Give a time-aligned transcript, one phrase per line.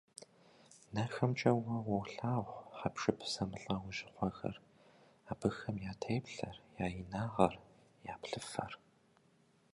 [0.93, 4.55] НэхэмкӀэ уэ уолъагъу хьэпшып зэмылӀэужьыгъуэхэр,
[5.31, 7.53] абыхэм я теплъэр, я инагъыр,
[8.11, 8.73] я плъыфэр.